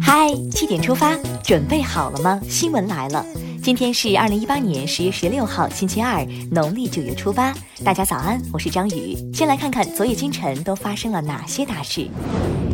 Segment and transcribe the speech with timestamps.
[0.00, 2.40] 嗨，七点出发，准备好了吗？
[2.48, 3.22] 新闻来了，
[3.62, 7.52] 今天是二零一八年十月十六号，星期二，农历九月初八。
[7.84, 9.14] 大家早安，我是张宇。
[9.34, 12.08] 先来看看昨夜今晨都发生了哪些大事。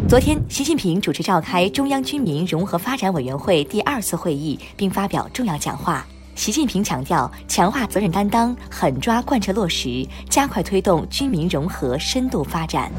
[0.09, 6.07] 昨天，习近平主持召开中央军民融合发展委员会第二次会议，并发表重要讲话。
[6.37, 12.93] 习近平强调，强化责任担当，狠抓贯彻落实，加快推动军民融合深度发展。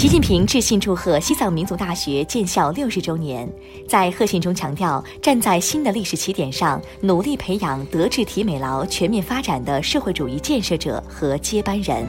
[0.00, 3.46] 习近平致信祝贺西藏民族大学建校六十周年，
[3.86, 12.06] 在贺信中强调，站在新的历史起点上，努力培养德智体美劳全面发展的社会主义建设者和接班人。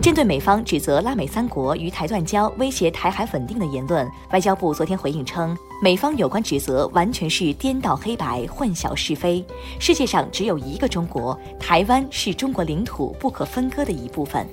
[0.00, 9.44] 针对美方指责拉美三国与台断交、威胁台海稳定的言论，外交部昨天回应称，美方有关指责完全是颠倒黑白、混淆是非。
[9.78, 14.46] 世界上只有一个中国，台湾是中国领土不可分割的一部分。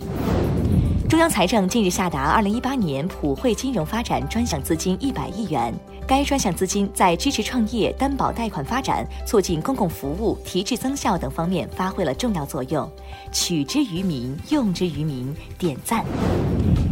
[1.10, 5.74] 中央财政近日下达二零一八年普惠金融发展专项资金一百亿元。
[6.08, 12.90] 该专项资金在支持创业、担保贷款发展、促进公共服务提质增效等方面发挥了重要作用，
[13.32, 16.04] 取之于民，用之于民，点赞。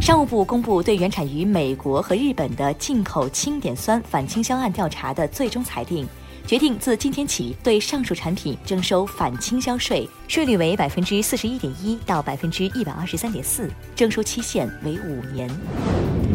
[0.00, 6.06] 商务部公布对原产于美国和日本的进口氢碘酸反倾销案调查的最终裁定。
[6.46, 15.48] 决定自今天起对上述产品征收反倾销税，税率为百分之四十一点一到百分之一百二十三点四，征收期限为五年。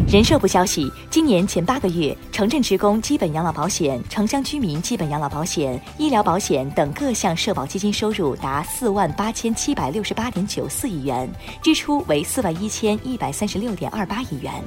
[0.08, 11.30] 人社部消息，今年前八个月，城镇职工基本养老保险、城乡居民基本养老保险、医疗保险等各项社保基金收入达四万八千七百六十八点九四亿元，
[11.61, 14.63] 支出为四万一千一百三十六点二八亿元。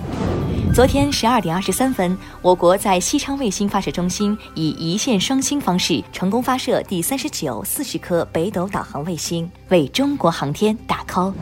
[0.72, 11.32] 昨天十二点二十三分，我国在西昌卫星发射中心以一线双星方式成功发射第三十九、四十颗北斗导航卫星，为中国航天打 call。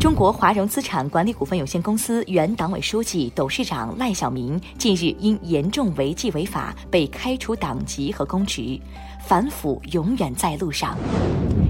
[0.00, 8.80] 中国华融资产管理股份有限公司原党委书记、董事长赖小民近日因严重违纪违法被开除党籍和公职，
[9.24, 10.98] 反腐永远在路上。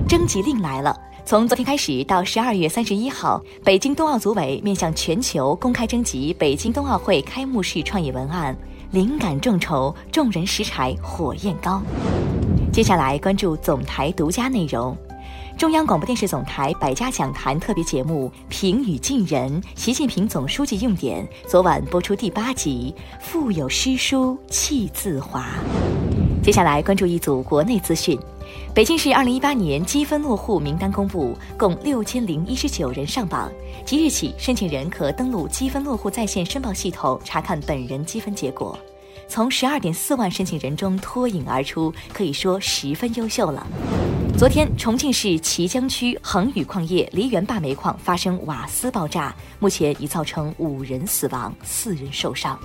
[0.08, 0.98] 征集令来了。
[1.24, 8.56] 从昨天开始到十二月三十一号，北京冬奥组委面向全球公开征集北京冬奥会开幕式创意文案，
[8.90, 11.80] 灵感众筹，众人拾柴火焰高。
[12.72, 14.96] 接下来关注总台独家内容，
[15.56, 25.46] 中央广播电视总台百家讲坛特别节目《平语近人》，习近平总书记用典，昨晚播出第八集，腹有诗书气自华。
[26.42, 28.18] 接下来关注一组国内资讯。
[28.74, 33.52] 北京市二零一八年积分落户名单公布，共六千零一十九人上榜。
[33.84, 38.76] 即日起，申请人可登录积分落户在线申报系统查看本人积分结果。
[39.28, 43.66] 从十二点四万申请人中脱颖而出，可以说十分优秀了。
[44.40, 52.58] 昨天，重庆市綦江区恒宇矿业梨园坝煤矿发生瓦斯爆炸，目前已造成五人死亡、四人受伤。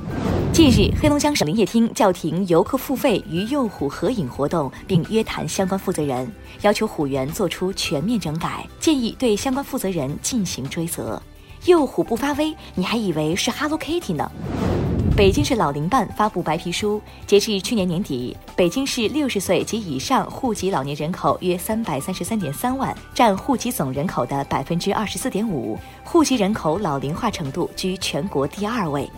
[0.54, 6.32] 近日，黑龙江省林业厅叫停游客付费与幼虎合影活动，并约谈相关负责人，
[6.62, 11.22] 要求虎园做出全面整改，建议对相关负责人进行追责。
[11.66, 14.32] 幼虎不发威，你还以为是 Hello Kitty 呢？
[15.16, 29.10] 北京市老龄办发布白皮书，截至去年年底，北京市六十岁及以上户籍老年人口约三百三十三点三万，占户籍总人口的百分之二十四点五，户籍人口老龄化程度居全国第二位。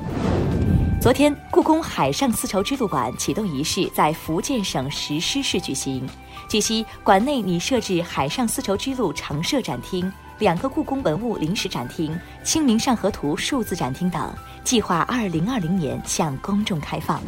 [1.00, 6.10] 昨天，故宫海上丝绸之路馆启动仪式在福建省石狮市举行。
[6.50, 10.12] 据悉，馆内拟设置海上丝绸之路常设展厅。
[10.40, 12.12] 两个故宫文物临时展厅、
[12.44, 17.22] 《清明上河图》数字展厅等，计划二零二零年向公众开放。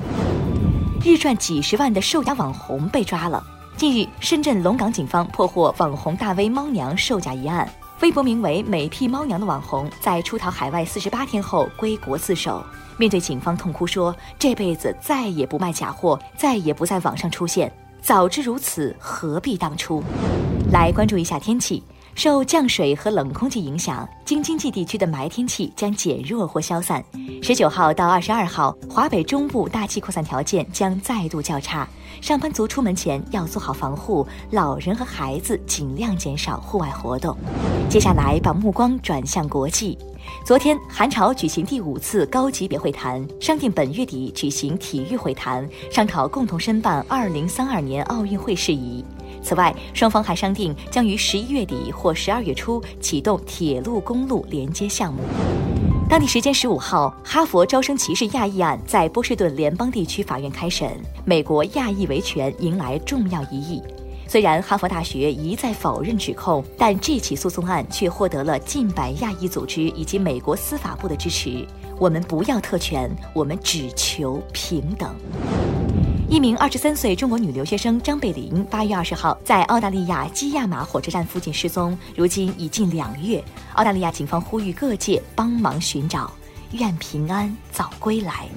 [1.05, 3.41] 日赚几十万的售假网红被抓了。
[3.77, 12.63] 近日，深圳龙岗警方破获网红大 V 猫娘售假一案，微博名为“美屁猫娘”的网红在出逃海外四十八天后归国自首。
[12.97, 17.69] 面对警方痛哭说：“这辈子再也不卖假货，再也不在网上出现。
[18.01, 20.01] 早知如此，何必当初？”
[20.71, 21.83] 来关注一下天气。
[22.15, 27.03] 受降水和冷空气影响，京津冀地区的霾天气将减弱或消散。
[27.41, 31.87] 十九号到二十二号，华北中部大气扩散条件将再度较差，
[32.19, 37.37] 上班族出门前要做好防护，老人和孩子尽量减少户外活动。
[37.89, 39.97] 接下来把目光转向国际，
[40.45, 49.03] 昨天韩朝举行第五次高级别会谈，商定本月底举行体育会谈，商讨共同申办二零三二年奥运会事宜。
[49.41, 55.21] 此外，双方还商定将于十一月底或十二月初启动铁路公路连接项目。
[56.09, 60.91] 当地时间十五号，哈佛招生歧视亚裔案在波士顿联邦地区法院开审，
[61.23, 63.81] 美国亚裔维权迎来重要一役。
[64.27, 71.65] 虽然哈佛大学一再否认指控，但这起诉讼案却获得了近百亚裔组织以及美国司法部的支持。
[71.99, 75.15] 我们不要特权，我们只求平等。
[76.31, 83.43] 一名二十三岁中国女留学生张贝琳，八月二十号在澳大利亚基亚马火车站附近失踪，如今已近两月。
[83.73, 86.31] 澳大利亚警方呼吁各界帮忙寻找，
[86.73, 88.47] 愿平安早归来。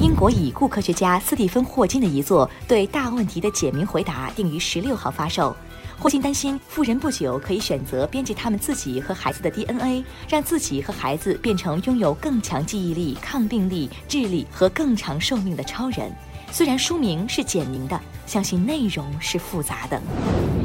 [0.00, 5.56] 英国已故科学家斯蒂芬·霍金的遗作《对大问题的简明回答》定于十六号发售。
[5.98, 16.12] 霍金担心富人不久可以选择编辑他们自己和孩子的 DNA，让自己和孩子变成拥有更强记忆力、抗病力、智力和更长寿命的超人。
[16.56, 20.00] 虽然书名是简明的，相信内容是复杂的。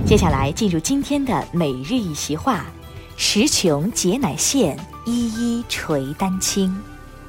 [0.05, 2.63] 接下来进入今天的每日一席话：
[3.17, 6.73] 时穷节乃现，一一垂丹青。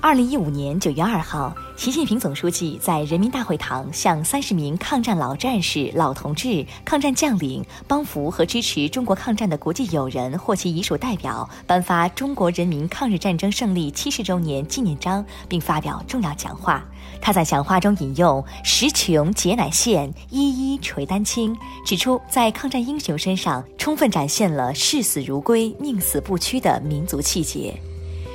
[0.05, 16.85] 二零一五年九月二号，习近平总书记在人民大会堂向三十名抗战老战士、老同志、抗战将领、帮扶和支持中国抗战的国际友人或其遗属代表颁发中国人民抗日战争胜利七十周年纪念章，并发表重要讲话。
[17.21, 21.57] 他在讲话中引用“时穷节乃现，一一垂丹青”，
[21.87, 27.73] 指出在抗战英雄身上充分展现了视死如归、宁死不屈的民族气节。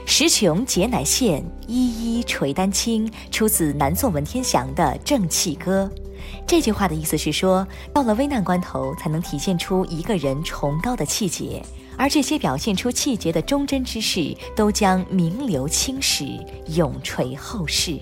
[0.09, 5.91] 时穷节乃现，一一垂丹青，出自南宋文天祥的《正气歌》。
[6.47, 11.61] 这句话的意思是说，到了危难关头，才能体现出一个人崇高的气节，
[11.97, 16.25] 而这些表现出气节的忠贞之士，都将名留青史，
[16.73, 17.99] 永垂后世。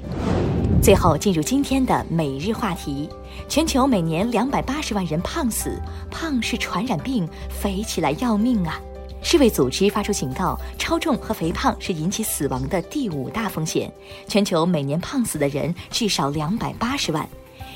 [0.84, 3.10] 最后进入今天的每日话题：
[3.50, 5.82] 全球每年两百八十万人胖死，
[6.12, 8.80] 胖是传染病，肥起来要命啊！
[9.28, 13.92] 世卫组织发出警告，超重和肥胖是引起死亡的第五大风险。
[14.28, 17.28] 全球每年胖死的人至少两百八十万。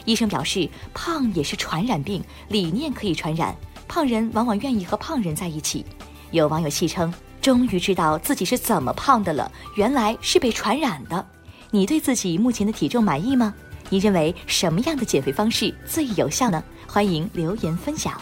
[0.06, 3.56] 医生表示，胖也是传染病，理念可以传染，
[3.88, 5.84] 胖人往往愿意和胖人在一起。
[6.30, 7.12] 有网友戏称，
[7.42, 11.26] 终于知道自己是怎么胖的了，原来是被传染的。
[11.72, 13.52] 你对自己目前的体重满意吗？
[13.90, 16.64] 你认为什么样的减肥方式最有效呢？
[16.86, 18.22] 欢迎留言分享。